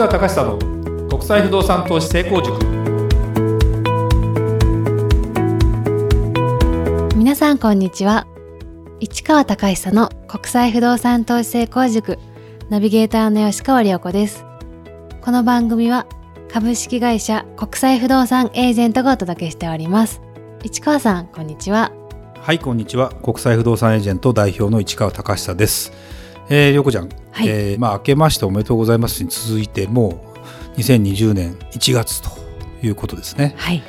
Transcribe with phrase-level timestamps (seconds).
[0.00, 2.58] 川隆久の国際不動産投資成功塾。
[7.14, 8.26] 皆さんこんにちは。
[9.00, 12.18] 市川隆久の国際不動産投資成功塾
[12.70, 14.46] ナビゲーターの吉川良子です。
[15.20, 16.06] この番組は
[16.50, 20.22] 株式会社国際不動産エージェントがお届けしております。
[20.64, 21.92] 市川さんこんにちは。
[22.40, 23.10] はいこんにちは。
[23.22, 25.92] 国際不動産エージェント代表の市川隆久です
[26.50, 30.34] えー、りょうこちゃん、はい、えー、まあ明けましておめでとうございますに続いても
[30.76, 32.30] う2020年1月と
[32.82, 33.54] いうことですね。
[33.56, 33.82] はい、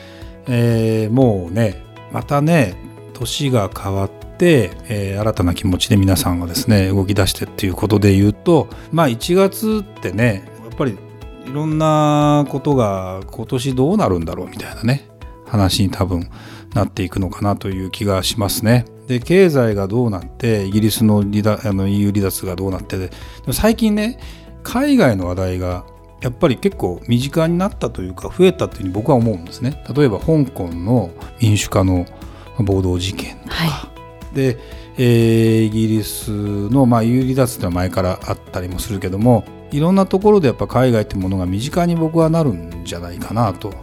[0.47, 2.75] えー、もうねまたね
[3.13, 10.97] 年が変わって、えー、新たな気持ちで皆さんがですね動き出してっていうことで言うとまあ1月ってねやっぱり
[11.45, 15.09] いろんなことが今年どうなるんだろうみたいなね
[15.47, 16.29] 話に多分
[16.75, 18.85] なっていくのかなという気がしますね。
[19.11, 23.09] で経済がどうなってイギリスの離脱あの EU 離脱がどうなってで
[23.51, 24.17] 最近ね
[24.63, 25.85] 海外の話題が
[26.21, 29.83] やっぱり結構身近になったというか増えたというふうに僕は思うんですね。
[29.93, 31.09] 例えば香港の
[31.41, 32.05] 民主化の
[32.59, 33.89] 暴動事件とか、は
[34.31, 34.57] い、で、
[34.97, 36.29] えー、イギリス
[36.69, 43.73] の、まあ、EU 離脱ってのは前からあったりもするけどもいろんなところでやっぱ海外ってものが身近に僕はなるんじゃないかなと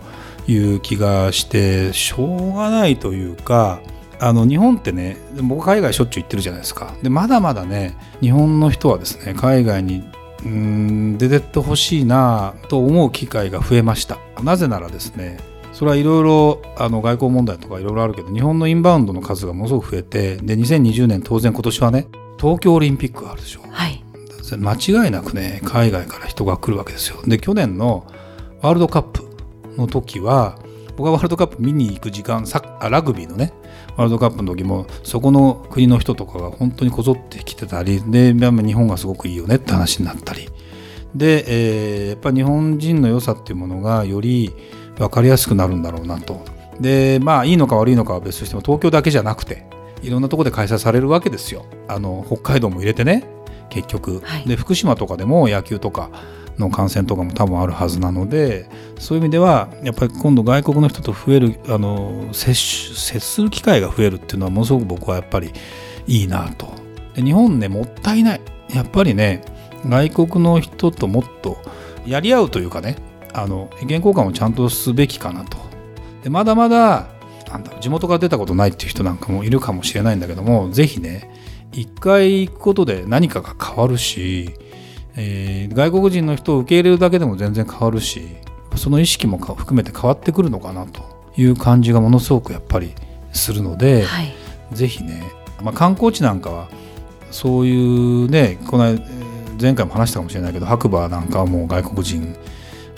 [0.46, 3.82] いう気がしてしょうがないというか
[4.20, 6.94] あの日本ってね僕海外しょっちゅう行ってるじゃないですか。
[7.02, 10.04] でまだまだね日本の人はですね海外に
[10.44, 14.18] うん出てってほしいなと思う機会が増えました。
[14.42, 15.38] なぜならですね
[15.72, 22.08] それはいろいろ外交問題とかいろいろあるけど日本のインバウンドの数がものすごく増えてで2020年当然今年はね
[22.40, 24.02] 東京オリンピックがあるでしょ、はい、
[24.58, 27.22] 間違いなくね海外から人が来るわけですよ。
[27.26, 28.06] で去年の
[28.60, 29.28] ワールドカップ
[29.76, 30.58] の時は
[30.96, 32.60] 僕がワールドカップ見に行く時間サ
[32.90, 33.52] ラグビーのね
[33.98, 40.48] ワールドカップの時もそこの国の人とかが本当にこぞってきてたりで日本がすごくいいよねって話になったり。
[41.14, 44.54] で、えー、やっぱり日本人の良さっていうものがより
[44.98, 46.44] 分かりやすくなるんだろうなと。
[46.80, 49.66] でまあいいのか悪いのかは別としても東京だけじゃなくて
[50.00, 51.66] いろんなところで開催されるわけですよ。
[51.88, 53.24] あの北海道も入れてね
[53.68, 56.10] 結局、はい、で福島とかでも野球とか
[56.58, 65.52] の感染とかも多分あるはずなのでそういう意味ではやっぱり今度外国の人と増えるあの接接する機会が増えるっていうのはものすごく僕はやっぱり
[66.06, 66.72] いいなと。
[67.14, 68.40] で日本ねもったいない。
[68.72, 69.42] やっぱりね
[69.86, 71.58] 外国の人ともっと
[72.06, 72.96] やり合うというかね
[73.32, 75.58] あの意見交換をちゃんとすべきかなと。
[76.22, 77.08] でまだまだ
[77.48, 81.30] なんだ地元から出たことないっていう人なんかもいるかもしれないんだけども是非ね
[81.72, 84.54] 一回行くことで何かが変わるし
[85.20, 88.36] えー、外国人の人を受け入れるだけでも全然変わるし
[88.76, 91.02] その意識も含めて変わってくるのかなと
[91.36, 92.94] いう感じがものすごくやっぱり
[93.32, 94.32] するので、はい、
[94.72, 95.24] ぜひね、
[95.60, 96.68] まあ、観光地なんかは
[97.32, 98.96] そういうねこの
[99.60, 102.36] 前回も話したかもしれないけど白馬なんかはもう外国人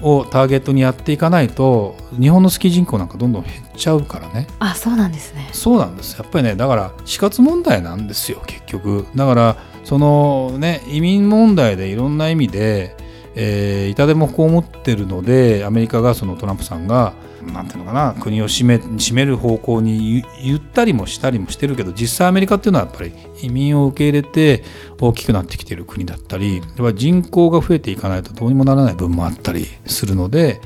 [0.02, 4.46] をターゲットにやっていかないと日本のスキー人口なんかどんどん減っちゃうからね。
[4.58, 5.48] あそうなんですね。
[5.52, 6.18] そうなんです。
[6.18, 9.06] やっぱりねだから死活問題なんですよ結局。
[9.14, 9.56] だから
[9.90, 12.96] そのね移民問題でいろんな意味で、
[13.34, 17.12] えー、痛手も被ってるのでアメリカがそのトランプさんが
[17.52, 23.12] なんていうのかな国を締め締める方向に言ったりもしたりもしてるけど実際アメリカっていうのはやっぱり
[23.42, 24.62] 移民を受け入れて
[25.00, 30.60] 大きくなってきてる国だったりやっぱり人口が増えていかないとどうにもならない部分もあったりするので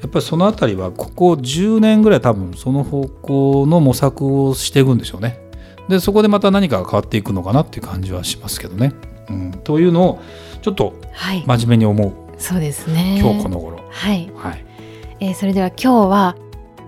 [0.00, 5.49] やっぱりその辺りはここ10年ぐらい多分その方向の模索をしていくんでしょうね。
[5.90, 8.92] でそこでまた何かが変わっていくのかなっていう感じはしますけどね。
[9.28, 10.22] うん、というのを
[10.62, 10.94] ちょっと
[11.46, 13.18] 真面目に思う、はい、そうですね。
[13.20, 13.84] 今日この頃。
[13.90, 14.64] はい、はい。
[15.20, 16.36] えー、それでは今日は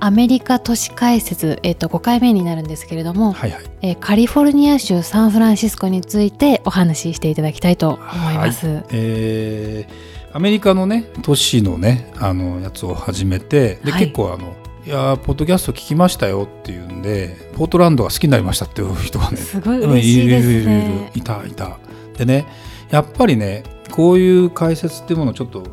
[0.00, 3.64] アメリカ都市解説、えー、と5回目になるんですけれども、はいはい。
[3.82, 8.66] えー、カリフォルニア州サンフランシスコについてお話ししていただきたいと思います。
[8.66, 20.52] はい、えー、アメリカのね都市のねあのやつを始めてで、はい、結構あのいやポッドキャスト聞きましたよっていうんでポートランドが好きになりましたっていう人がねすごい嬉しいですね。
[20.52, 21.78] いるいるいるいたいた。
[22.18, 22.46] でね
[22.90, 25.64] やっぱりねこういう解説っていうものをちょっと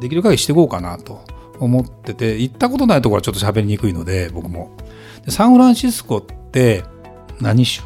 [0.00, 1.24] できる限りしていこうかなと
[1.58, 4.70] 思ってて行ったことないところはちょっと喋りにくいので僕も。
[5.24, 6.84] でサンフランシスコって
[7.40, 7.82] 何州。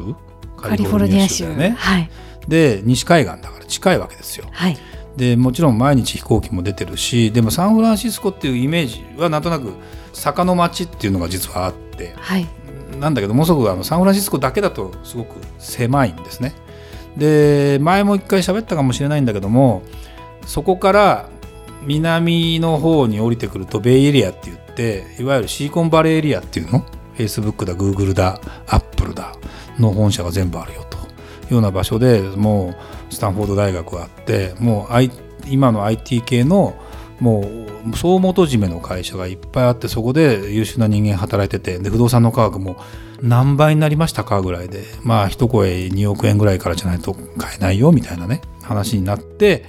[0.58, 2.10] カリフォルニア州だよね、はい、
[2.46, 4.76] で西海岸だから近いわけですよ、はい、
[5.16, 9.72] でもちろん毎日飛行機も出てるしでもサンフランシスコっていうイメージはなんとなく
[10.12, 12.46] 坂の町っていうのが実はあって、はい、
[12.98, 16.54] なんだけどもうすぐあのサンフランシスコだけだとすごく狭いんですね。
[17.16, 19.82] で前も一回喋ったかもしれないんだけども
[20.46, 21.28] そこから
[21.82, 26.84] 南の方に降りてくるとベイエリアって言っていわゆるシリコンバレーエリアっていうの
[27.16, 29.34] ？Facebook だ Google だ Apple だ
[29.78, 31.00] の本社が全部あるよとい
[31.50, 32.74] うような場所でも
[33.10, 35.10] うスタンフォード大学があってもう、I、
[35.48, 36.74] 今の IT 系の
[37.20, 37.40] も
[37.92, 42.76] う総元締めの会社がいっぱいあってそこで優秀な人間働いててで不動産の価格も
[43.22, 49.64] 何倍になりましたかぐらいでまあ一声2億円ぐらいからじゃないと買えないよみたいなね話になって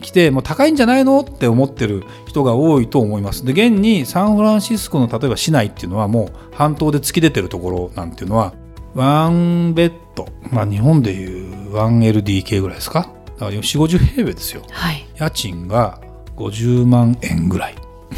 [0.00, 3.44] きてもう高いんじゃないのって思ってる人が多いと思います。
[3.44, 8.54] で現にサンフランシスコの例えば市内っていうのはもう半島で突き出てるところなんていうのは
[8.94, 13.00] ワンベッドまあ日本でいう 1LDK ぐらいですか？
[13.00, 14.62] だから4 5 0平米ですよ。
[14.70, 15.06] はい。
[15.18, 16.00] 家賃が
[16.36, 17.74] 50万円ぐらい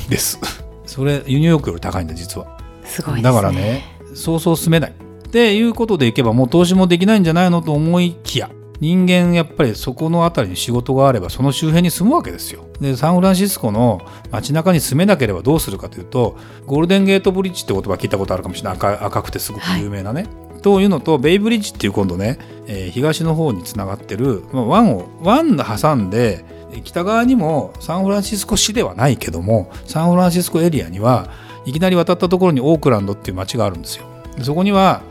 [0.09, 0.41] です。
[0.87, 2.59] それニューヨークより高いんだ実は。
[2.85, 3.23] すごいですね。
[3.23, 3.85] だからね
[4.15, 4.93] そうそう住めない。
[5.27, 8.49] っていうことでいけばもう投資もできないんじゃないのと思いきや
[8.81, 12.67] 人間やっぱりそこの辺りに仕事があればその周辺に住むわけですよ。
[12.81, 16.37] でサンフランシスコの街中に住めなければどうするかというと
[16.67, 18.77] ゴールデンゲートブリッジって言葉聞いたことあるかもしれない。
[18.77, 20.27] 赤赤くてすごく有名なね、
[20.63, 26.45] というのとベイブリッジっていう今度ね、えー東の方につながってる、まあ、湾を湾挟んで
[26.85, 31.29] 北側にもサンフランシスコ市ではないけどもサンフランシスコエリアには
[31.65, 34.07] いきなり渡ったところにオークランドっていう街があるんですよ。
[34.43, 35.03] そこには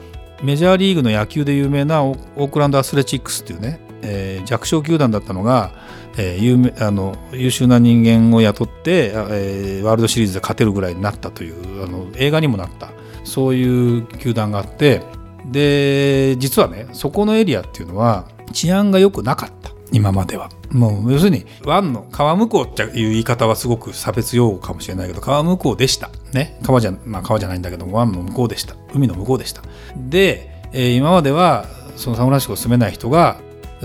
[0.44, 5.72] メジャーリーグの野球で有名なオークランドアスレチックスっていうね、えー弱小球団だったのが、
[6.18, 12.90] えー有名あの優秀な人間を雇って、えーワールドシリーズで勝てるぐらいになったというあの映画にもなった
[13.24, 15.02] そういう球団があって
[15.46, 20.50] で実はねそこのエリアっていうのは治安が良くなかった今までは。
[20.72, 26.10] もう要するに湾の川向こうっていう言い方はすごく差別用語かもしれないけど川向こうでした。
[26.34, 26.60] ね。
[26.64, 28.76] 川じゃ,、まあ、川じゃないんだけど湾の向こうでした。
[28.94, 29.62] 海の向こうでした。
[29.96, 31.66] で、えー今までは
[31.96, 33.38] そのサンフランシスコ住めない人が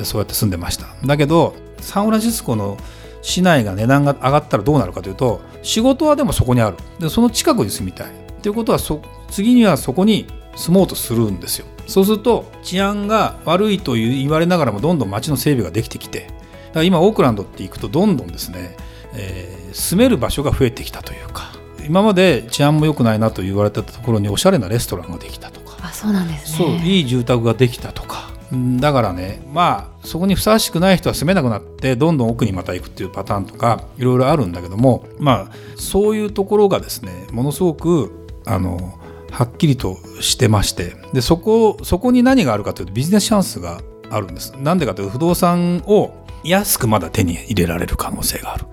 [0.02, 0.86] そうやって住んでました。
[1.04, 2.76] だけどサンフランシスコの
[3.22, 6.76] 市内が値段が上がったらどうなるかというと仕事はでもそこにある。
[6.98, 8.10] でその近くに住みたい。
[8.42, 10.26] ということはそ次にはそこに
[10.56, 16.32] 住もうとするんですよそうすると治安が悪いと言われながらもどんどん街の整備ができてきてだか
[16.74, 18.76] ら今オークランドって行くとどんどんですね、
[19.14, 21.52] えー住める場所が増えてきたというか
[21.86, 26.82] 今まで治安も良くないなと言われてたところにおしゃれなレストランができたとかあ、そうなんですそうね。
[26.84, 38.98] いい住宅ができたとかうんだからねまあそこにふさわしくない人は住めなくなってどんどん奥にまた行くっていうパターンとかいろいろあるんだけどもまあそういうところがですねものすごくあの
[39.30, 43.80] はっきりとしてましてでそこそこに何があるかというとビジネスチャンスが
[44.10, 44.52] あるんです。
[44.58, 46.12] なんでかというと不動産を
[46.42, 48.66] 安くまだ手に入れられる可能性がある。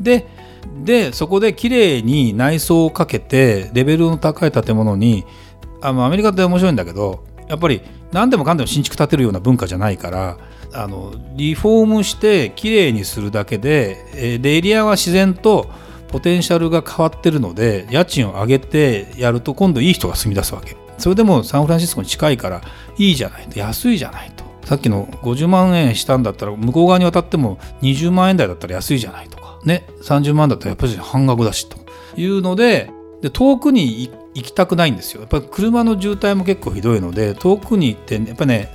[0.00, 0.26] で
[0.84, 5.24] でそこで綺麗に内装をかけてレベルの高い建物に
[5.80, 7.82] あのアメリカって面白いんだけどやっぱり
[8.12, 10.38] 何でもかんでも新築建てるような文化じゃないから
[10.72, 15.70] あのリフォームして綺麗にするだけででエリアは自然と
[16.14, 20.76] ポテンシャルが変わってるので家賃を上げてやると今度いい人が住み出すわけ。
[20.96, 22.62] それでもサンフランシスコに近いから
[22.96, 24.44] いいじゃないと安いじゃないと。
[24.64, 29.58] さっきの50万円したんだったら向こう側に渡っても20万円台だったら安いじゃないとか。
[29.64, 31.78] ね30万だったらやっぱり半額だしと。
[32.16, 35.22] いうのでで遠くに行きたくないんですよ。
[35.22, 38.72] やっぱり車の渋滞も結構ひどいので遠くに行ってやっぱね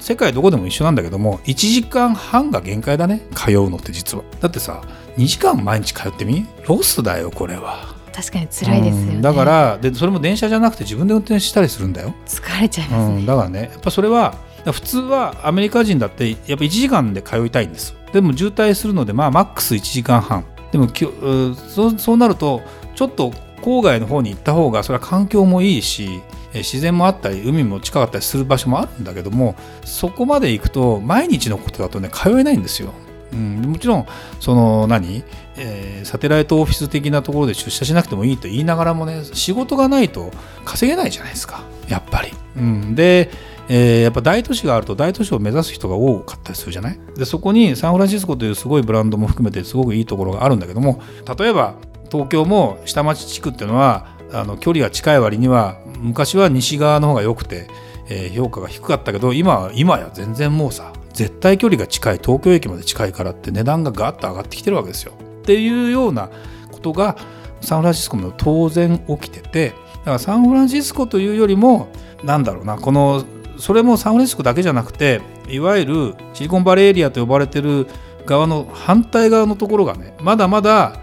[0.00, 3.26] 世界どこでも一緒なんだけども1時間半が限界だね。
[3.34, 4.24] 通うのって実は。
[4.42, 4.82] だってさ
[5.16, 6.46] 2時間毎日通ってみ？
[6.66, 7.94] ロスだよこれは。
[8.12, 9.14] 確かに辛いですよね。
[9.16, 9.22] うん。
[9.22, 13.16] だからでそれも電車じゃなくて自分で運転したりするんだよ、疲れちゃいますね。
[13.16, 17.94] うん、だからねやっぱそれは普通はアメリカ人だってやっぱ1時間で通いたいんです。
[18.12, 20.44] でも渋滞するのでまあマックス1時間半。
[20.70, 22.62] でもきょうそうそうなると
[22.94, 23.30] ちょっと
[23.62, 26.20] 郊外の方に行った方がそれは環境もいいし
[26.52, 32.92] え自然もあったり海も近かったりする場所もあるんだけどもそこまで行くと毎日のことだとね通えないんですよ。
[33.32, 34.06] うん、もちろん
[34.40, 35.24] その何、
[35.56, 40.30] えーサテライトオフィス的なところで出社しなくてもいいと言いながらもね仕事がないと
[40.64, 41.64] 稼げないじゃないですか。
[41.88, 42.30] やっぱり。
[42.56, 43.30] うん、で、
[43.68, 46.98] えーやっぱ大都市があると大都市を目指す人が多かったりするじゃない？
[47.16, 51.00] でそこにサンフランシスコというすごいブランドも含めてすごくいいところがあるんだけども
[51.38, 51.74] 例えば
[52.12, 57.68] 東京も下町地区っていうのはあの距離が近い割には昔は西側の方が良くて、
[58.08, 65.12] えー評価が低かったけど今は今や全然もうさ絶対距離が近い東京駅まで近いからって値段がガッと上がってきてるわけですよ。
[65.42, 66.30] っていうような
[66.70, 67.16] ことが
[67.60, 71.88] サンフランシスコも当然起きててだからサンフランシスコというよりも
[72.22, 73.24] なんだろうなこの
[73.56, 77.86] それもサンフランシスコだけじゃなくていわゆるシリコンバレーエリアと呼ばれてる
[78.26, 81.00] 側の反対側のところがねまだまだ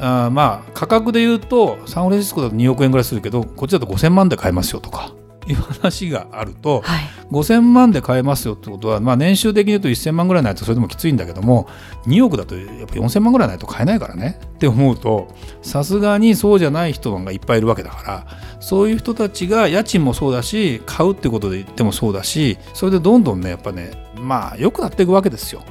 [0.00, 5.12] あまあ価格で言うとサンフランシスコだと2億円ぐらいするけどこっちだと5000万で買えますよとか
[5.46, 7.22] いう話があるとはい。
[7.32, 11.66] 5000万で買えますよってことは、まあ、年収的に言うと1000万ぐらいないとそれでもきついんだけども
[12.06, 18.26] 2億だとやっぱ4000万ぐらいないと買えないからねって思うとさすがにそうじゃない人がいっぱいいるわけだから
[18.60, 25.62] そういう人たちが家賃もそうだし買うってことで言ってもそうだしそれでどんどんねやっぱねまあ良くなっていくわけですよ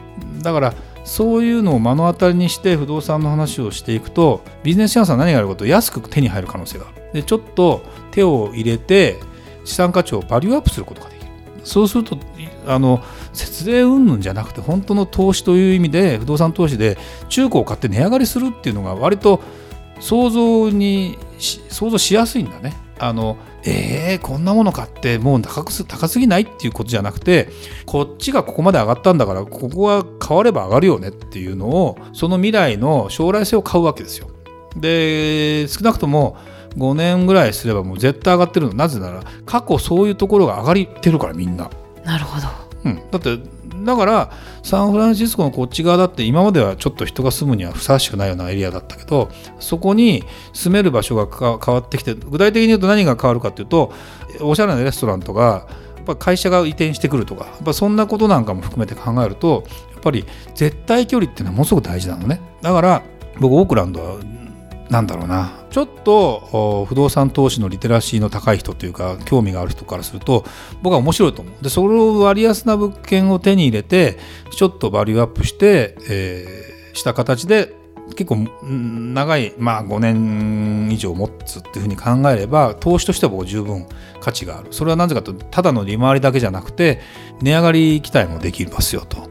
[0.41, 0.73] だから
[1.03, 9.19] そういうのを目の当たりにして不動産の話をしていくとビジネスチャンスは何があること安く手に入る可能性があるでちょっと手を入れて
[9.65, 11.31] 資産価値をバリューアップすることができる
[11.63, 12.17] そうすると
[12.65, 13.03] あの
[13.33, 16.97] 節税云々じゃなくて本当の投資という意味で不動産投資で
[17.29, 19.41] 中古を買って値上がりするっていうのが割と
[19.99, 22.73] 想像に想像しやすいんだね。
[22.97, 27.49] あのえー、こんなもの買ってもう高す高すぎないっていうことじゃなくて
[27.87, 34.27] こっちがここまで上がったんだからここは変われば上がるよねっていうのをその未来の将来性を買うわけですよ。
[34.75, 36.37] で少なくとも
[36.77, 38.73] 5年ぐらいすればもう絶対上がってるの。
[38.73, 41.69] なぜなら過去そういうところが上がってるからみんな。
[42.03, 42.47] なるほど、
[42.85, 43.37] うん、だって
[43.83, 44.31] だから
[44.63, 50.23] サンフランシスコのこっち側だって今まではちょっと人が住むにはふさわしくないようなエリアだったけどそこに
[50.53, 53.91] 住める場所が変わってきて具体的に言うと何が変わるかっていうと
[54.39, 59.63] おしゃれなレストランとかやっぱ会社が移転してくるとかやっぱそんなことなんかも含めて考えると
[59.93, 60.25] やっぱり
[60.55, 62.41] 絶対距離っていうのはものすごく大事なのね。
[62.61, 63.03] だから
[63.39, 64.15] 僕オークランドは
[64.91, 65.53] なんだろうな。
[65.69, 70.43] ちょっと不動産投資のリテラシーの高い人というか興味がある人からすると
[70.81, 71.63] 僕は面白いと思う。
[71.63, 74.19] でそれを割安な物件を手に入れて
[74.51, 77.73] ちょっとバリューアップして、えー、した形で
[78.17, 83.87] 結構長い、まあ、5年以上持つっていうふうに考えれば投資としては僕十分
[84.19, 84.67] 価値がある。
[84.71, 86.99] それはなぜかとただの利回りだけじゃなくて
[87.41, 89.29] 値上がり期待もできますよと。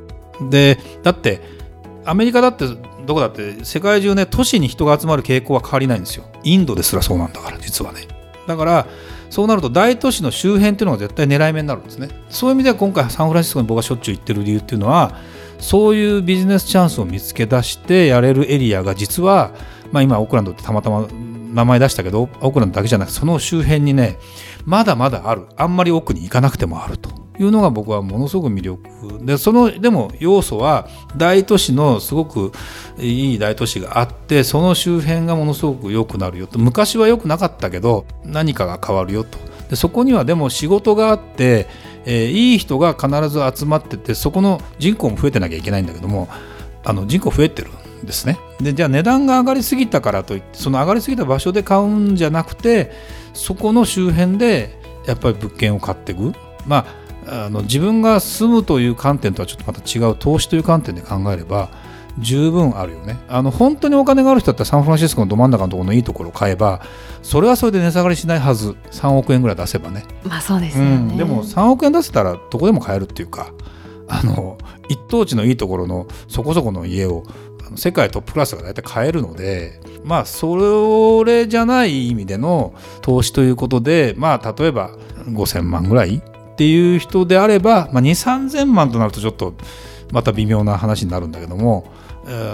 [0.49, 1.61] でだって
[2.07, 2.65] アメリカだって
[3.07, 6.25] どこだって世界中ね都市に人が集まる傾向は変わりないんですよ。
[6.45, 8.03] インドですらそうなんだから実はね。
[8.47, 8.87] だから
[9.31, 12.09] そうなると大都市の周辺っていうのが絶対狙い目になるんですね。
[12.29, 15.15] そういう意味では今回サンフランシスコに僕がしょっちゅう行ってる理由っていうのは
[15.59, 19.53] そういうビジネスチャンスを見つけ出してやれるエリアが実は、
[19.93, 21.07] まあ、今オークランドってたまたま
[21.53, 24.19] 名前出したけどオークランドだけじゃなくてその周辺にね
[24.65, 25.47] まだまだある。
[25.57, 27.20] あんまり奥に行かなくてもあると。
[27.41, 29.25] いうのが僕はものすごく魅力。
[29.25, 32.53] でそのでも要素は大都市のすごく
[32.99, 36.59] いい大都市があってその周辺がものすごく良くなるよと。
[36.59, 39.39] 昔は良くなかったけど何かが変わるよと。
[39.71, 41.67] でそこにはでも仕事があって、
[42.05, 46.29] えー、いい人が必ず集まっててそこの人口も増えてなきゃいけないんだけども
[46.85, 47.71] あの人口増えてる
[48.03, 48.39] んですね。
[48.61, 52.93] でじゃあ値段が上がりすぎたからといってその上がりすぎた場所で買うんじゃなくて
[53.33, 56.35] そこの周辺でやっぱり物件を買っていく。
[56.67, 57.00] まあ
[57.31, 61.71] あの自分が住むという観点とはちょっとまた違う投資という観点で考えれば
[62.19, 63.19] 十分あるよね。
[63.29, 66.83] あの本当にお金がある人だったらサンフランシスコのど真ん中のところのいいところを買えば
[67.23, 68.77] それはそれで値下がりしないはず。
[68.91, 70.05] 3億円ぐらい出せばね。
[70.25, 73.53] まあそうですよね、うん、でも3億円出せたらどこでも買えるっていうか
[74.09, 74.59] あの
[74.89, 77.23] 一等地のいいところのそこそこの家を
[77.77, 84.91] 世界トップクラスが大体買えるのでまあそれじゃない意味での投資ということでまあ例えば
[85.29, 86.21] 5000万ぐらい
[86.61, 89.55] っていう人であれば、まあ、2 3 0 0 0万となるとちょっと
[90.13, 91.91] また微妙な話になるんだけども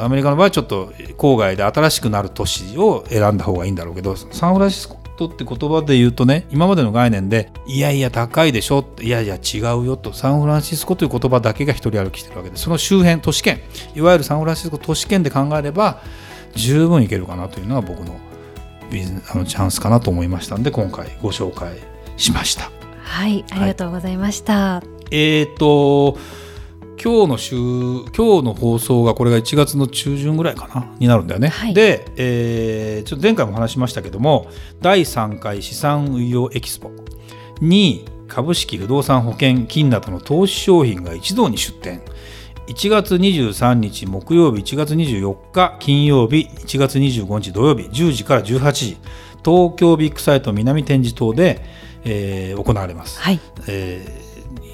[0.00, 13.58] アメリカの場合ちょっと郊外で新しくなる都市を選んだ方がいいんだろうけどサンフランシスコって言葉で言うとね今までの概念でいやいや高いでしょいやいや違うよとサンフランシスコという言葉だけが一人歩きしてるわけでその周辺都市圏
[13.96, 16.00] いわゆるサンフランシスコ都市圏で考えれば
[16.54, 18.20] 十分いけるかなというのが僕の
[18.88, 21.76] ビジネスあのチャンスかなと思いましたんで今回ご紹介
[22.16, 22.75] しました。
[23.06, 26.18] はいありがとうございました、はい、えっ、ー、と
[27.02, 31.48] 今日の週今日の放送がこれが1月の中旬ぐらいかなになるんだよね。
[31.48, 34.48] はい、で、えー、ちょっと前回も話しましたけども
[34.80, 36.90] 第3回資産運用エキスポ
[37.60, 42.02] に株式不動産保険金などの投資商品が一堂に出展
[42.66, 48.96] 1月23日木曜日1月24日金曜日1月25日土曜日10時から18時。
[49.46, 51.64] 東京ビッグサイト南展示棟で
[52.08, 53.20] えー、行われます。
[53.20, 54.06] はいえ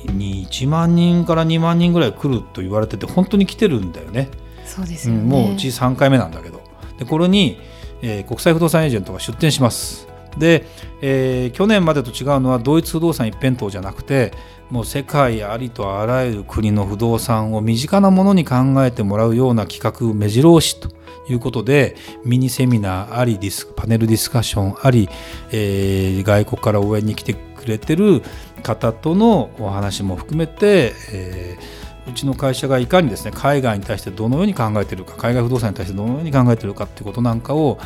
[0.07, 4.29] ー、1万人から2万人ぐらい来ると言われてて本当に来てるんだよね。
[4.67, 6.62] そうですよね、うん、もううち3回目なんだけど
[6.99, 7.59] でこれに、
[8.01, 10.12] えー、国際不動産エージェントが出店します。
[10.39, 10.65] で、
[11.01, 14.33] えー、去年までと違うのは同一不動産一辺倒じゃなくて
[14.71, 20.89] もう世界ありとあらゆる国の不動産を身近なものに考えてもらうような企画目白押しと
[21.29, 25.09] いうことでミニセミナーありディスパネルディスカッションあり、
[25.51, 28.23] えー、外国から応援に来てくれてる
[28.62, 37.78] 方とのお話も含めて、えー、うちの会社がいかにですね海外に対してどのように考えているか海外不動産に対してどのように考えているかっていうことなんかを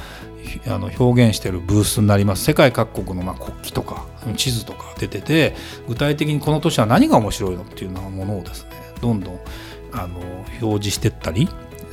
[0.66, 4.06] あの表現しているブースになります世界各国のま国旗とか
[4.36, 5.54] 地図とか出てて
[5.88, 8.70] 具体的にこの都市は何が面白いのっていうようなものをですね
[9.00, 9.40] どんどん
[9.92, 10.18] あの
[10.62, 11.48] 表示していったり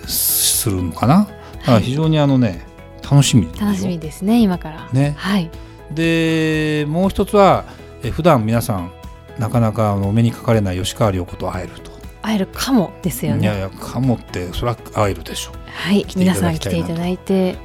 [0.08, 1.28] するのかな。
[1.60, 2.66] だから非常にあのね、
[3.02, 4.90] 楽しみ楽しみですね今から。
[4.92, 5.16] ね。
[5.18, 5.50] はい。
[5.92, 7.66] でもう一つは
[8.04, 8.92] え普段皆さん
[9.40, 11.93] なかなかお目にかかれない吉川亮子と会えると
[12.24, 13.44] 会えるかもですよね。
[13.44, 15.56] いやいやかもってそれは会えるでしょう。
[15.66, 16.06] はい。
[16.16, 17.58] 皆さん来ていただいて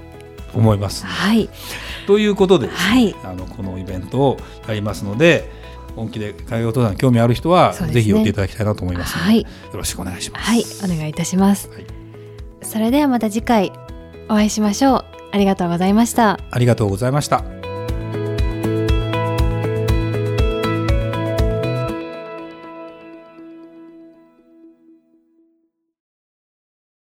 [0.52, 1.06] 思います。
[1.06, 1.48] はい。
[2.06, 3.14] ということでね、はい。
[3.24, 4.36] あのこのイベントを
[4.66, 5.48] やりますので
[5.94, 7.92] 本気で海外登山に興味ある人は、ね。
[7.92, 9.42] ぜひ寄っていただきたいなと思いますはい。
[9.42, 10.44] よろしくお願いします。
[10.44, 10.64] はい。
[10.84, 11.86] お願いいたします、はい。
[12.62, 13.72] それではまた次回
[14.28, 15.04] お会いしましょう。
[15.30, 16.40] ありがとうございました。
[16.50, 17.57] ありがとうございました。